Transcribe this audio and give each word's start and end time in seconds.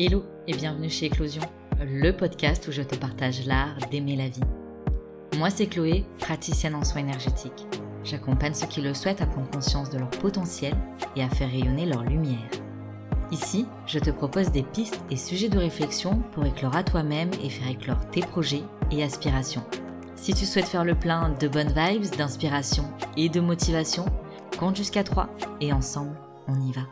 Hello 0.00 0.22
et 0.46 0.54
bienvenue 0.54 0.88
chez 0.88 1.06
Éclosion, 1.06 1.42
le 1.80 2.12
podcast 2.12 2.68
où 2.68 2.70
je 2.70 2.82
te 2.82 2.94
partage 2.94 3.44
l'art 3.46 3.76
d'aimer 3.90 4.14
la 4.14 4.28
vie. 4.28 4.44
Moi 5.36 5.50
c'est 5.50 5.66
Chloé, 5.66 6.04
praticienne 6.20 6.76
en 6.76 6.84
soins 6.84 7.00
énergétiques. 7.00 7.66
J'accompagne 8.04 8.54
ceux 8.54 8.68
qui 8.68 8.80
le 8.80 8.94
souhaitent 8.94 9.22
à 9.22 9.26
prendre 9.26 9.50
conscience 9.50 9.90
de 9.90 9.98
leur 9.98 10.10
potentiel 10.10 10.72
et 11.16 11.24
à 11.24 11.28
faire 11.28 11.50
rayonner 11.50 11.84
leur 11.84 12.04
lumière. 12.04 12.48
Ici, 13.32 13.66
je 13.88 13.98
te 13.98 14.10
propose 14.10 14.52
des 14.52 14.62
pistes 14.62 15.02
et 15.10 15.16
sujets 15.16 15.48
de 15.48 15.58
réflexion 15.58 16.22
pour 16.30 16.46
éclore 16.46 16.76
à 16.76 16.84
toi-même 16.84 17.32
et 17.42 17.50
faire 17.50 17.68
éclore 17.68 18.08
tes 18.12 18.20
projets 18.20 18.62
et 18.92 19.02
aspirations. 19.02 19.64
Si 20.14 20.32
tu 20.32 20.46
souhaites 20.46 20.68
faire 20.68 20.84
le 20.84 20.94
plein 20.94 21.30
de 21.40 21.48
bonnes 21.48 21.74
vibes, 21.76 22.14
d'inspiration 22.16 22.84
et 23.16 23.28
de 23.28 23.40
motivation, 23.40 24.04
compte 24.60 24.76
jusqu'à 24.76 25.02
3 25.02 25.28
et 25.60 25.72
ensemble, 25.72 26.16
on 26.46 26.54
y 26.60 26.70
va. 26.70 26.82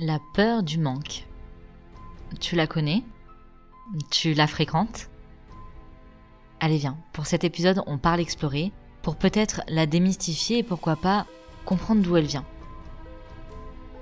La 0.00 0.20
peur 0.32 0.62
du 0.62 0.78
manque. 0.78 1.24
Tu 2.38 2.54
la 2.54 2.68
connais? 2.68 3.02
Tu 4.12 4.32
la 4.32 4.46
fréquentes? 4.46 5.10
Allez 6.60 6.76
viens, 6.76 6.96
pour 7.12 7.26
cet 7.26 7.42
épisode 7.42 7.82
on 7.88 7.98
parle 7.98 8.20
explorer, 8.20 8.70
pour 9.02 9.16
peut-être 9.16 9.62
la 9.66 9.86
démystifier 9.86 10.58
et 10.58 10.62
pourquoi 10.62 10.94
pas 10.94 11.26
comprendre 11.64 12.00
d'où 12.00 12.16
elle 12.16 12.26
vient. 12.26 12.44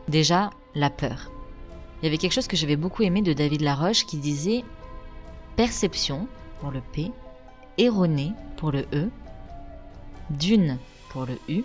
Déjà, 0.07 0.51
la 0.75 0.91
peur. 0.91 1.31
Il 2.03 2.05
y 2.05 2.09
avait 2.09 2.19
quelque 2.19 2.35
chose 2.35 2.49
que 2.49 2.59
j'avais 2.59 2.77
beaucoup 2.77 3.03
aimé 3.03 3.23
de 3.23 3.33
David 3.33 3.63
Laroche 3.63 4.05
qui 4.05 4.19
disait 4.19 4.65
perception 5.57 6.29
pour 6.61 6.73
le 6.73 6.83
P, 6.93 7.11
erronée 7.79 8.35
pour 8.59 8.71
le 8.71 8.87
E, 8.93 9.09
d'une 10.29 10.77
pour 11.09 11.25
le 11.25 11.39
U, 11.49 11.65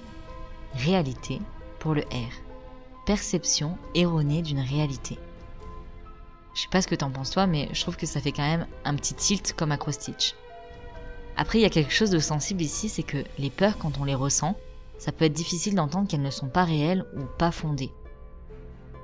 réalité 0.73 1.41
pour 1.79 1.93
le 1.95 2.03
R 2.03 2.50
perception 3.05 3.77
erronée 3.95 4.41
d'une 4.41 4.59
réalité. 4.59 5.17
Je 6.53 6.61
sais 6.61 6.67
pas 6.69 6.81
ce 6.81 6.87
que 6.87 6.95
t'en 6.95 7.11
penses 7.11 7.31
toi, 7.31 7.47
mais 7.47 7.69
je 7.71 7.81
trouve 7.81 7.97
que 7.97 8.05
ça 8.05 8.19
fait 8.19 8.31
quand 8.31 8.47
même 8.47 8.67
un 8.83 8.95
petit 8.95 9.13
tilt 9.13 9.53
comme 9.53 9.71
acrostitch. 9.71 10.35
Après, 11.37 11.59
il 11.59 11.61
y 11.61 11.65
a 11.65 11.69
quelque 11.69 11.93
chose 11.93 12.09
de 12.09 12.19
sensible 12.19 12.61
ici, 12.61 12.89
c'est 12.89 13.03
que 13.03 13.23
les 13.37 13.49
peurs, 13.49 13.77
quand 13.77 13.99
on 13.99 14.03
les 14.03 14.15
ressent, 14.15 14.55
ça 14.97 15.11
peut 15.11 15.25
être 15.25 15.33
difficile 15.33 15.75
d'entendre 15.75 16.07
qu'elles 16.07 16.21
ne 16.21 16.29
sont 16.29 16.49
pas 16.49 16.65
réelles 16.65 17.05
ou 17.15 17.21
pas 17.37 17.51
fondées. 17.51 17.91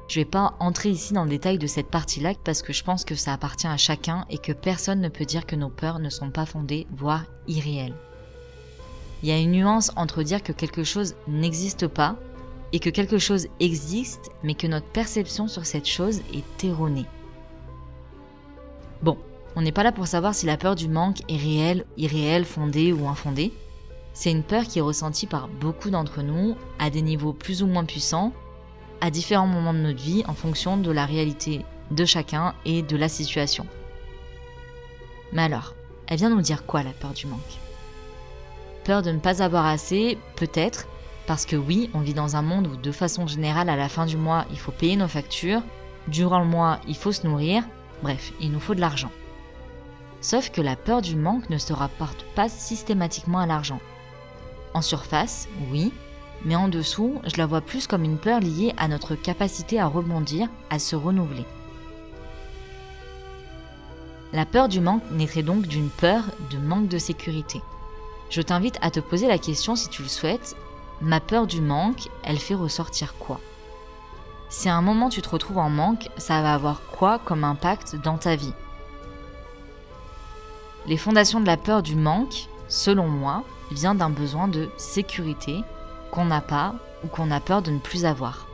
Je 0.08 0.20
vais 0.20 0.26
pas 0.26 0.56
entrer 0.60 0.90
ici 0.90 1.14
dans 1.14 1.24
le 1.24 1.30
détail 1.30 1.58
de 1.58 1.68
cette 1.68 1.90
partie-là 1.90 2.34
parce 2.44 2.62
que 2.62 2.72
je 2.72 2.84
pense 2.84 3.04
que 3.04 3.16
ça 3.16 3.34
appartient 3.34 3.68
à 3.68 3.78
chacun 3.78 4.26
et 4.30 4.38
que 4.38 4.54
personne 4.54 5.02
ne 5.02 5.10
peut 5.10 5.26
dire 5.26 5.46
que 5.46 5.56
nos 5.56 5.70
peurs 5.70 6.00
ne 6.00 6.10
sont 6.10 6.30
pas 6.30 6.46
fondées, 6.46 6.88
voire 6.92 7.26
irréelles. 7.48 7.96
Il 9.22 9.30
y 9.30 9.32
a 9.32 9.38
une 9.38 9.52
nuance 9.52 9.92
entre 9.96 10.24
dire 10.24 10.44
que 10.44 10.54
quelque 10.54 10.84
chose 10.84 11.16
n'existe 11.28 11.88
pas 11.88 12.16
et 12.74 12.80
que 12.80 12.90
quelque 12.90 13.18
chose 13.18 13.48
existe, 13.60 14.30
mais 14.44 14.54
que 14.54 14.68
notre 14.68 14.88
perception 14.88 15.48
sur 15.48 15.66
cette 15.66 15.88
chose 15.88 16.22
est 16.34 16.64
erronée. 16.64 17.06
Bon, 19.02 19.18
on 19.56 19.62
n'est 19.62 19.72
pas 19.72 19.84
là 19.84 19.92
pour 19.92 20.08
savoir 20.08 20.36
si 20.36 20.46
la 20.46 20.58
peur 20.58 20.76
du 20.76 20.88
manque 20.88 21.22
est 21.30 21.38
réelle, 21.38 21.86
irréelle, 21.98 22.46
fondée 22.46 22.92
ou 22.94 23.08
infondée. 23.08 23.54
C'est 24.14 24.32
une 24.32 24.44
peur 24.44 24.64
qui 24.64 24.80
est 24.80 24.84
ressentie 24.84 25.28
par 25.28 25.48
beaucoup 25.48 25.90
d'entre 25.90 26.22
nous 26.22 26.56
à 26.80 26.90
des 26.90 27.02
niveaux 27.02 27.34
plus 27.34 27.64
ou 27.64 27.68
moins 27.68 27.86
puissants, 27.86 28.34
à 29.00 29.12
différents 29.12 29.48
moments 29.48 29.74
de 29.74 29.80
notre 29.80 30.02
vie 30.02 30.24
en 30.28 30.34
fonction 30.34 30.78
de 30.78 30.92
la 30.92 31.06
réalité 31.06 31.64
de 31.92 32.06
chacun 32.06 32.54
et 32.66 32.82
de 32.82 32.98
la 32.98 33.10
situation. 33.10 33.66
Mais 35.34 35.44
alors, 35.44 35.76
elle 36.08 36.18
vient 36.18 36.30
nous 36.30 36.42
dire 36.42 36.66
quoi 36.66 36.84
la 36.84 36.92
peur 36.92 37.12
du 37.12 37.28
manque? 37.28 37.40
Peur 38.84 39.02
de 39.02 39.12
ne 39.12 39.20
pas 39.20 39.44
avoir 39.44 39.66
assez, 39.66 40.18
peut-être, 40.36 40.88
parce 41.28 41.46
que 41.46 41.58
oui, 41.58 41.90
on 41.94 42.00
vit 42.00 42.14
dans 42.14 42.38
un 42.38 42.42
monde 42.42 42.68
où 42.68 42.78
de 42.78 42.92
façon 42.92 43.28
générale, 43.28 43.70
à 43.70 43.76
la 43.76 43.90
fin 43.90 44.06
du 44.06 44.16
mois, 44.16 44.46
il 44.50 44.58
faut 44.58 44.72
payer 44.72 44.96
nos 44.96 45.10
factures, 45.10 45.62
durant 46.08 46.40
le 46.40 46.46
mois, 46.46 46.80
il 46.88 46.96
faut 46.96 47.12
se 47.12 47.28
nourrir, 47.28 47.64
bref, 48.02 48.32
il 48.40 48.52
nous 48.52 48.62
faut 48.62 48.74
de 48.74 48.80
l'argent. 48.80 49.12
Sauf 50.22 50.50
que 50.50 50.62
la 50.62 50.78
peur 50.78 51.02
du 51.02 51.18
manque 51.18 51.50
ne 51.50 51.58
se 51.58 51.74
rapporte 51.74 52.24
pas 52.34 52.48
systématiquement 52.48 53.40
à 53.40 53.46
l'argent. 53.46 53.82
En 54.74 54.82
surface, 54.82 55.50
oui, 55.70 55.92
mais 56.46 56.56
en 56.56 56.70
dessous, 56.70 57.22
je 57.26 57.38
la 57.38 57.46
vois 57.46 57.62
plus 57.62 57.88
comme 57.88 58.06
une 58.06 58.18
peur 58.18 58.40
liée 58.40 58.74
à 58.78 58.88
notre 58.88 59.16
capacité 59.16 59.80
à 59.80 59.88
rebondir, 59.88 60.48
à 60.70 60.80
se 60.80 60.96
renouveler. 60.96 61.46
La 64.32 64.46
peur 64.46 64.70
du 64.70 64.80
manque 64.80 65.04
naîtrait 65.12 65.44
donc 65.44 65.68
d'une 65.68 65.90
peur 65.90 66.24
de 66.52 66.58
manque 66.58 66.88
de 66.88 66.98
sécurité. 66.98 67.62
Je 68.30 68.42
t'invite 68.42 68.78
à 68.82 68.92
te 68.92 69.00
poser 69.00 69.28
la 69.28 69.38
question 69.38 69.76
si 69.76 69.90
tu 69.90 70.04
le 70.04 70.10
souhaites, 70.10 70.56
Ma 71.02 71.20
peur 71.20 71.46
du 71.46 71.62
manque, 71.62 72.10
elle 72.24 72.40
fait 72.40 72.56
ressortir 72.56 73.16
quoi? 73.18 73.40
Si 74.50 74.70
à 74.70 74.76
un 74.76 74.82
moment 74.82 75.10
tu 75.10 75.22
te 75.22 75.30
retrouves 75.30 75.60
en 75.60 75.70
manque, 75.70 76.10
ça 76.18 76.42
va 76.42 76.54
avoir 76.54 76.82
quoi 76.82 77.20
comme 77.20 77.44
impact 77.44 77.96
dans 77.98 78.18
ta 78.18 78.36
vie? 78.36 78.54
Les 80.88 80.98
fondations 80.98 81.42
de 81.42 81.46
la 81.46 81.58
peur 81.58 81.84
du 81.84 81.96
manque, 81.96 82.48
selon 82.68 83.08
moi, 83.08 83.44
viennent 83.72 83.98
d'un 83.98 84.10
besoin 84.10 84.48
de 84.48 84.70
sécurité 84.78 85.64
qu'on 86.12 86.26
n'a 86.26 86.42
pas 86.42 86.76
ou 87.04 87.08
qu'on 87.08 87.30
a 87.30 87.42
peur 87.42 87.62
de 87.62 87.72
ne 87.72 87.80
plus 87.80 88.06
avoir. 88.06 88.48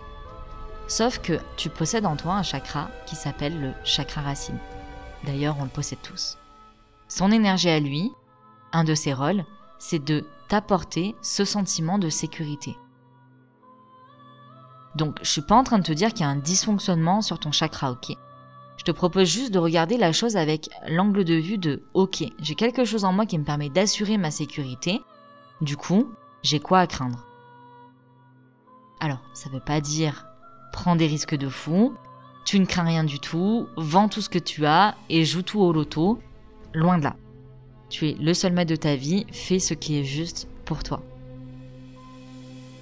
Sauf 0.88 1.20
que 1.20 1.40
tu 1.56 1.70
possèdes 1.70 2.06
en 2.06 2.16
toi 2.16 2.34
un 2.34 2.44
chakra 2.44 2.90
qui 3.06 3.16
s'appelle 3.16 3.62
le 3.62 3.72
chakra 3.84 4.22
racine. 4.22 4.58
D'ailleurs, 5.24 5.56
on 5.60 5.64
le 5.64 5.70
possède 5.70 6.02
tous. 6.02 6.38
Son 7.08 7.32
énergie 7.32 7.70
à 7.70 7.80
lui, 7.80 8.12
un 8.74 8.84
de 8.84 8.96
ses 8.96 9.14
rôles, 9.14 9.46
c'est 9.78 10.04
de 10.04 10.26
t'apporter 10.54 11.16
ce 11.24 11.46
sentiment 11.46 11.98
de 11.98 12.10
sécurité. 12.10 12.78
Donc, 14.94 15.18
je 15.24 15.28
suis 15.28 15.42
pas 15.42 15.56
en 15.56 15.64
train 15.64 15.80
de 15.80 15.84
te 15.84 15.92
dire 15.92 16.10
qu'il 16.10 16.22
y 16.22 16.26
a 16.26 16.30
un 16.30 16.36
dysfonctionnement 16.36 17.24
sur 17.24 17.40
ton 17.40 17.52
chakra, 17.52 17.92
ok? 17.92 18.16
Je 18.78 18.84
te 18.84 18.92
propose 18.92 19.28
juste 19.28 19.52
de 19.52 19.58
regarder 19.58 19.98
la 19.98 20.12
chose 20.12 20.38
avec 20.38 20.70
l'angle 20.88 21.24
de 21.24 21.34
vue 21.34 21.58
de 21.58 21.82
ok, 21.96 22.26
j'ai 22.40 22.54
quelque 22.54 22.86
chose 22.86 23.04
en 23.04 23.14
moi 23.14 23.26
qui 23.26 23.40
me 23.40 23.44
permet 23.44 23.70
d'assurer 23.70 24.20
ma 24.20 24.30
sécurité, 24.30 25.02
du 25.62 25.76
coup, 25.76 26.12
j'ai 26.44 26.60
quoi 26.60 26.82
à 26.82 26.86
craindre? 26.86 27.26
Alors, 29.00 29.24
ça 29.34 29.50
veut 29.50 29.60
pas 29.60 29.82
dire 29.82 30.28
prends 30.72 30.96
des 30.96 31.08
risques 31.08 31.36
de 31.36 31.50
fou, 31.50 31.96
tu 32.46 32.60
ne 32.60 32.66
crains 32.66 32.84
rien 32.84 33.06
du 33.06 33.20
tout, 33.20 33.68
vends 33.76 34.08
tout 34.08 34.22
ce 34.22 34.30
que 34.30 34.38
tu 34.38 34.68
as 34.68 34.94
et 35.10 35.26
joue 35.26 35.42
tout 35.42 35.62
au 35.62 35.74
loto, 35.74 36.20
loin 36.76 37.00
de 37.00 37.06
là. 37.06 37.16
Tu 37.94 38.10
es 38.10 38.14
le 38.14 38.34
seul 38.34 38.54
maître 38.54 38.72
de 38.72 38.76
ta 38.76 38.96
vie, 38.96 39.28
fais 39.32 39.60
ce 39.60 39.76
qui 39.76 40.00
est 40.00 40.04
juste 40.04 40.48
pour 40.66 40.82
toi. 40.82 41.04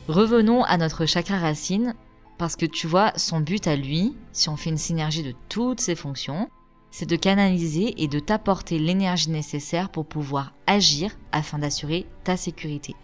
Revenons 0.08 0.64
à 0.64 0.78
notre 0.78 1.06
chakra 1.06 1.38
racine, 1.38 1.96
parce 2.38 2.56
que 2.56 2.66
tu 2.66 2.88
vois, 2.88 3.12
son 3.18 3.42
but 3.42 3.68
à 3.68 3.76
lui, 3.76 4.16
si 4.32 4.48
on 4.48 4.56
fait 4.56 4.70
une 4.70 4.78
synergie 4.78 5.22
de 5.22 5.36
toutes 5.50 5.82
ses 5.82 5.96
fonctions, 5.96 6.50
c'est 6.92 7.10
de 7.10 7.18
canaliser 7.18 8.02
et 8.02 8.08
de 8.08 8.20
t'apporter 8.20 8.80
l'énergie 8.80 9.30
nécessaire 9.30 9.90
pour 9.90 10.06
pouvoir 10.06 10.54
agir 10.66 11.12
afin 11.34 11.60
d'assurer 11.60 12.06
ta 12.24 12.38
sécurité. 12.38 12.96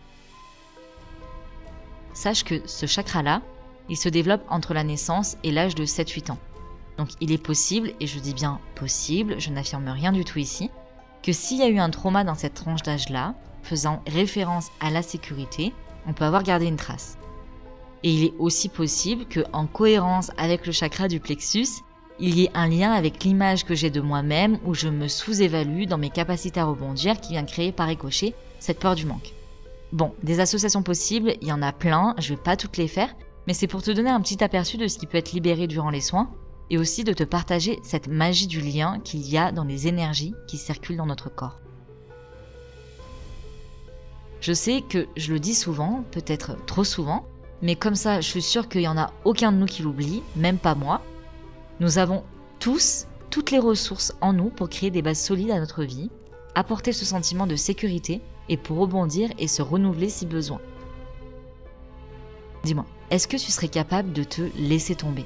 Sache 2.13 2.45
que 2.45 2.62
ce 2.66 2.85
chakra-là, 2.85 3.41
il 3.89 3.97
se 3.97 4.07
développe 4.07 4.45
entre 4.47 4.74
la 4.74 4.85
naissance 4.85 5.35
et 5.44 5.51
l'âge 5.51 5.75
de 5.75 5.85
7-8 5.85 6.31
ans. 6.31 6.39
Donc 6.97 7.09
il 7.19 7.34
est 7.34 7.38
possible, 7.38 7.91
et 8.00 8.07
je 8.07 8.19
dis 8.19 8.34
bien 8.34 8.62
possible, 8.75 9.41
je 9.41 9.50
n'affirme 9.50 9.89
rien 9.89 10.13
du 10.13 10.24
tout 10.24 10.39
ici, 10.39 10.69
que 11.27 11.33
s'il 11.33 11.57
y 11.57 11.63
a 11.63 11.67
eu 11.67 11.77
un 11.77 11.89
trauma 11.89 12.23
dans 12.23 12.35
cette 12.35 12.53
tranche 12.53 12.83
d'âge-là, 12.83 13.35
faisant 13.61 14.01
référence 14.07 14.69
à 14.79 14.89
la 14.89 15.01
sécurité, 15.01 15.74
on 16.07 16.13
peut 16.13 16.24
avoir 16.24 16.41
gardé 16.41 16.68
une 16.68 16.77
trace. 16.77 17.18
Et 18.03 18.13
il 18.13 18.24
est 18.24 18.33
aussi 18.39 18.69
possible 18.69 19.25
que, 19.25 19.41
en 19.51 19.68
cohérence 19.68 20.31
avec 20.38 20.65
le 20.65 20.71
chakra 20.71 21.09
du 21.09 21.19
plexus, 21.19 21.68
il 22.18 22.39
y 22.39 22.45
ait 22.45 22.51
un 22.53 22.69
lien 22.69 22.94
avec 22.94 23.25
l'image 23.25 23.65
que 23.65 23.75
j'ai 23.75 23.89
de 23.89 24.00
moi-même 24.00 24.57
où 24.65 24.74
je 24.74 24.88
me 24.88 25.09
sous-évalue 25.09 25.83
dans 25.83 25.97
mes 25.97 26.12
capacités 26.12 26.62
à 26.62 26.65
rebondir 26.65 27.19
qui 27.19 27.33
vient 27.33 27.44
créer 27.44 27.74
par 27.74 27.88
ricochet 27.88 28.33
cette 28.59 28.79
peur 28.79 28.95
du 28.95 29.06
manque. 29.06 29.33
Bon, 29.91 30.13
des 30.24 30.39
associations 30.39 30.81
possibles, 30.81 31.33
il 31.41 31.50
y 31.50 31.51
en 31.51 31.62
a 31.62 31.74
plein, 31.74 32.15
je 32.19 32.35
vais 32.35 32.41
pas 32.41 32.56
toutes 32.56 32.77
les 32.77 32.88
faire, 32.88 33.13
mais 33.47 33.53
c'est 33.53 33.68
pour 33.68 33.83
te 33.83 33.91
donner 33.91 34.12
un 34.12 34.21
petit 34.21 34.41
aperçu 34.45 34.77
de 34.77 34.88
ce 34.88 34.97
qui 34.97 35.07
peut 35.07 35.18
être 35.18 35.33
libéré 35.33 35.68
durant 35.68 35.89
les 35.89 36.00
soins 36.00 36.29
et 36.69 36.77
aussi 36.77 37.03
de 37.03 37.13
te 37.13 37.23
partager 37.23 37.79
cette 37.83 38.07
magie 38.07 38.47
du 38.47 38.61
lien 38.61 38.99
qu'il 39.03 39.27
y 39.27 39.37
a 39.37 39.51
dans 39.51 39.63
les 39.63 39.87
énergies 39.87 40.33
qui 40.47 40.57
circulent 40.57 40.97
dans 40.97 41.05
notre 41.05 41.29
corps. 41.29 41.59
Je 44.41 44.53
sais 44.53 44.83
que 44.87 45.07
je 45.17 45.33
le 45.33 45.39
dis 45.39 45.55
souvent, 45.55 46.03
peut-être 46.11 46.57
trop 46.65 46.83
souvent, 46.83 47.25
mais 47.61 47.75
comme 47.75 47.95
ça, 47.95 48.21
je 48.21 48.27
suis 48.27 48.41
sûre 48.41 48.69
qu'il 48.69 48.81
n'y 48.81 48.87
en 48.87 48.97
a 48.97 49.11
aucun 49.25 49.51
de 49.51 49.57
nous 49.57 49.65
qui 49.65 49.81
l'oublie, 49.81 50.21
même 50.35 50.59
pas 50.59 50.75
moi. 50.75 51.01
Nous 51.79 51.97
avons 51.97 52.23
tous 52.59 53.07
toutes 53.29 53.51
les 53.51 53.59
ressources 53.59 54.13
en 54.21 54.33
nous 54.33 54.49
pour 54.49 54.69
créer 54.69 54.91
des 54.91 55.01
bases 55.01 55.21
solides 55.21 55.51
à 55.51 55.59
notre 55.59 55.83
vie, 55.83 56.09
apporter 56.55 56.91
ce 56.91 57.05
sentiment 57.05 57.47
de 57.47 57.55
sécurité 57.55 58.21
et 58.49 58.57
pour 58.57 58.77
rebondir 58.77 59.29
et 59.37 59.47
se 59.47 59.61
renouveler 59.61 60.09
si 60.09 60.25
besoin. 60.25 60.61
Dis-moi, 62.63 62.85
est-ce 63.11 63.27
que 63.27 63.37
tu 63.37 63.51
serais 63.51 63.67
capable 63.67 64.13
de 64.13 64.23
te 64.23 64.41
laisser 64.57 64.95
tomber? 64.95 65.25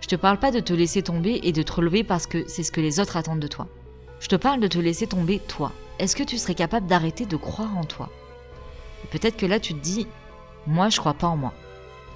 Je 0.00 0.06
te 0.06 0.16
parle 0.16 0.38
pas 0.38 0.50
de 0.50 0.60
te 0.60 0.72
laisser 0.72 1.02
tomber 1.02 1.40
et 1.42 1.52
de 1.52 1.62
te 1.62 1.72
relever 1.72 2.04
parce 2.04 2.26
que 2.26 2.48
c'est 2.48 2.62
ce 2.62 2.72
que 2.72 2.80
les 2.80 3.00
autres 3.00 3.16
attendent 3.16 3.40
de 3.40 3.46
toi. 3.46 3.68
Je 4.18 4.28
te 4.28 4.36
parle 4.36 4.60
de 4.60 4.66
te 4.66 4.78
laisser 4.78 5.06
tomber 5.06 5.38
toi. 5.38 5.72
Est-ce 5.98 6.16
que 6.16 6.22
tu 6.22 6.38
serais 6.38 6.54
capable 6.54 6.86
d'arrêter 6.86 7.26
de 7.26 7.36
croire 7.36 7.76
en 7.76 7.84
toi? 7.84 8.10
Peut-être 9.10 9.36
que 9.36 9.46
là 9.46 9.60
tu 9.60 9.74
te 9.74 9.80
dis, 9.80 10.06
moi 10.66 10.88
je 10.88 10.98
crois 10.98 11.14
pas 11.14 11.26
en 11.26 11.36
moi. 11.36 11.52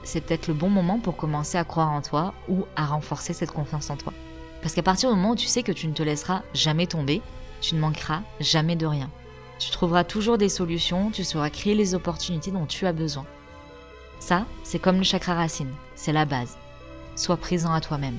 C'est 0.03 0.21
peut-être 0.21 0.49
le 0.49 0.55
bon 0.55 0.69
moment 0.69 0.99
pour 0.99 1.17
commencer 1.17 1.57
à 1.59 1.65
croire 1.65 1.91
en 1.91 2.03
toi 2.03 2.35
ou 2.49 2.67
à 2.77 2.87
renforcer 2.87 3.33
cette 3.33 3.53
confiance 3.53 3.91
en 3.91 3.97
toi. 3.97 4.13
Parce 4.63 4.75
qu'à 4.75 4.83
partir 4.83 5.11
du 5.11 5.17
moment 5.17 5.33
où 5.33 5.37
tu 5.37 5.47
sais 5.47 5.63
que 5.63 5.73
tu 5.73 5.87
ne 5.87 5.93
te 5.93 6.03
laisseras 6.03 6.43
jamais 6.55 6.87
tomber, 6.87 7.21
tu 7.61 7.75
ne 7.75 7.81
manqueras 7.81 8.23
jamais 8.41 8.77
de 8.77 8.87
rien. 8.87 9.11
Tu 9.59 9.71
trouveras 9.71 10.05
toujours 10.05 10.39
des 10.39 10.49
solutions, 10.49 11.11
tu 11.11 11.25
sauras 11.25 11.51
créer 11.51 11.75
les 11.75 11.95
opportunités 11.95 12.51
dont 12.51 12.67
tu 12.67 12.87
as 12.87 12.93
besoin. 12.93 13.25
Ça, 14.21 14.47
c'est 14.63 14.79
comme 14.79 14.99
le 14.99 15.05
chakra 15.05 15.35
racine, 15.35 15.73
c'est 15.95 16.13
la 16.13 16.25
base. 16.25 16.57
Sois 17.17 17.37
présent 17.37 17.73
à 17.73 17.81
toi-même. 17.81 18.19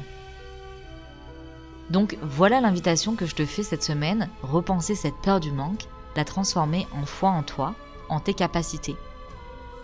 Donc 1.89 2.17
voilà 2.21 2.61
l'invitation 2.61 3.15
que 3.15 3.25
je 3.25 3.35
te 3.35 3.45
fais 3.45 3.63
cette 3.63 3.83
semaine, 3.83 4.29
repenser 4.41 4.95
cette 4.95 5.17
peur 5.17 5.39
du 5.39 5.51
manque, 5.51 5.87
la 6.15 6.25
transformer 6.25 6.87
en 6.99 7.05
foi 7.05 7.29
en 7.29 7.43
toi, 7.43 7.75
en 8.09 8.19
tes 8.19 8.33
capacités. 8.33 8.95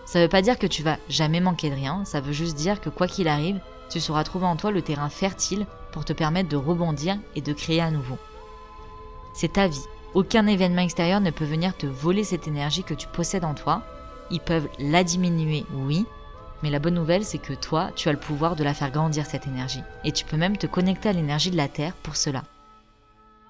Ça 0.04 0.18
ne 0.18 0.24
veut 0.24 0.30
pas 0.30 0.42
dire 0.42 0.58
que 0.58 0.66
tu 0.66 0.82
vas 0.82 0.98
jamais 1.08 1.40
manquer 1.40 1.70
de 1.70 1.74
rien, 1.74 2.04
ça 2.04 2.20
veut 2.20 2.32
juste 2.32 2.56
dire 2.56 2.80
que 2.80 2.90
quoi 2.90 3.06
qu'il 3.06 3.28
arrive, 3.28 3.60
tu 3.88 4.00
sauras 4.00 4.24
trouver 4.24 4.46
en 4.46 4.56
toi 4.56 4.70
le 4.70 4.82
terrain 4.82 5.08
fertile 5.08 5.66
pour 5.92 6.04
te 6.04 6.12
permettre 6.12 6.48
de 6.48 6.56
rebondir 6.56 7.18
et 7.36 7.40
de 7.40 7.52
créer 7.52 7.80
à 7.80 7.90
nouveau. 7.90 8.18
C'est 9.34 9.52
ta 9.52 9.68
vie. 9.68 9.84
Aucun 10.14 10.46
événement 10.46 10.82
extérieur 10.82 11.20
ne 11.20 11.30
peut 11.30 11.44
venir 11.44 11.76
te 11.76 11.86
voler 11.86 12.24
cette 12.24 12.48
énergie 12.48 12.84
que 12.84 12.94
tu 12.94 13.06
possèdes 13.08 13.44
en 13.44 13.54
toi. 13.54 13.82
Ils 14.30 14.40
peuvent 14.40 14.68
la 14.78 15.04
diminuer, 15.04 15.64
oui, 15.72 16.04
mais 16.62 16.70
la 16.70 16.78
bonne 16.78 16.94
nouvelle, 16.94 17.24
c'est 17.24 17.38
que 17.38 17.52
toi, 17.52 17.90
tu 17.96 18.08
as 18.08 18.12
le 18.12 18.18
pouvoir 18.18 18.56
de 18.56 18.64
la 18.64 18.74
faire 18.74 18.90
grandir, 18.90 19.26
cette 19.26 19.46
énergie. 19.46 19.82
Et 20.04 20.12
tu 20.12 20.24
peux 20.24 20.36
même 20.36 20.56
te 20.56 20.66
connecter 20.66 21.08
à 21.08 21.12
l'énergie 21.12 21.50
de 21.50 21.56
la 21.56 21.68
Terre 21.68 21.94
pour 21.94 22.16
cela. 22.16 22.44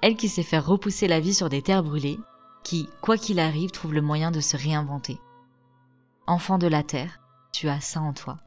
Elle 0.01 0.17
qui 0.17 0.29
sait 0.29 0.43
faire 0.43 0.67
repousser 0.67 1.09
la 1.09 1.21
vie 1.21 1.35
sur 1.35 1.49
des 1.49 1.63
terres 1.63 1.85
brûlées, 1.85 2.19
qui, 2.65 2.89
quoi 3.01 3.17
qu'il 3.17 3.39
arrive, 3.39 3.71
trouve 3.71 3.95
le 3.95 4.03
moyen 4.03 4.31
de 4.31 4.41
se 4.41 4.57
réinventer. 4.57 5.19
Enfant 6.27 6.59
de 6.59 6.67
la 6.67 6.83
Terre, 6.83 7.21
tu 7.53 7.69
as 7.69 7.81
ça 7.81 8.01
en 8.01 8.13
toi. 8.13 8.39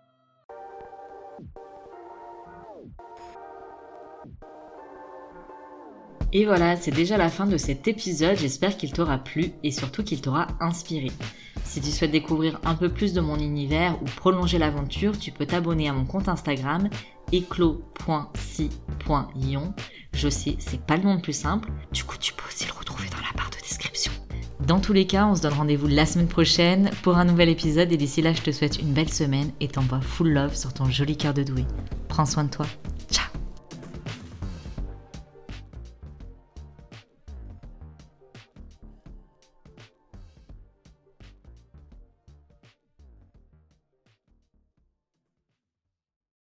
Et 6.37 6.43
voilà, 6.43 6.75
c'est 6.75 6.91
déjà 6.91 7.15
la 7.15 7.29
fin 7.29 7.45
de 7.45 7.55
cet 7.55 7.87
épisode. 7.87 8.35
J'espère 8.35 8.75
qu'il 8.75 8.91
t'aura 8.91 9.17
plu 9.17 9.53
et 9.63 9.71
surtout 9.71 10.03
qu'il 10.03 10.19
t'aura 10.19 10.47
inspiré. 10.59 11.09
Si 11.63 11.79
tu 11.79 11.89
souhaites 11.91 12.11
découvrir 12.11 12.59
un 12.65 12.75
peu 12.75 12.89
plus 12.89 13.13
de 13.13 13.21
mon 13.21 13.39
univers 13.39 13.97
ou 14.01 14.05
prolonger 14.17 14.57
l'aventure, 14.57 15.17
tu 15.17 15.31
peux 15.31 15.45
t'abonner 15.45 15.87
à 15.87 15.93
mon 15.93 16.03
compte 16.03 16.27
Instagram 16.27 16.89
éclos.si.ion. 17.31 17.73
Je 20.11 20.27
sais, 20.27 20.57
c'est 20.59 20.85
pas 20.85 20.97
le 20.97 21.03
nom 21.03 21.15
le 21.15 21.21
plus 21.21 21.31
simple. 21.31 21.71
Du 21.93 22.03
coup, 22.03 22.17
tu 22.19 22.33
peux 22.33 22.45
aussi 22.49 22.67
le 22.67 22.77
retrouver 22.77 23.07
dans 23.07 23.25
la 23.25 23.31
barre 23.37 23.51
de 23.51 23.61
description. 23.61 24.11
Dans 24.67 24.81
tous 24.81 24.91
les 24.91 25.07
cas, 25.07 25.27
on 25.27 25.35
se 25.35 25.41
donne 25.41 25.53
rendez-vous 25.53 25.87
la 25.87 26.05
semaine 26.05 26.27
prochaine 26.27 26.91
pour 27.01 27.15
un 27.15 27.23
nouvel 27.23 27.47
épisode 27.47 27.93
et 27.93 27.97
d'ici 27.97 28.21
là, 28.21 28.33
je 28.33 28.41
te 28.41 28.51
souhaite 28.51 28.81
une 28.81 28.91
belle 28.91 29.13
semaine 29.13 29.53
et 29.61 29.69
t'envoie 29.69 30.01
full 30.01 30.33
love 30.33 30.53
sur 30.53 30.73
ton 30.73 30.89
joli 30.89 31.15
cœur 31.15 31.33
de 31.33 31.43
doué. 31.43 31.63
Prends 32.09 32.25
soin 32.25 32.43
de 32.43 32.49
toi. 32.49 32.65